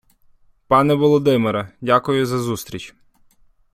Пане 0.67 0.93
Володимире, 0.95 1.71
дякую 1.81 2.25
за 2.25 2.39
зустріч. 2.39 2.95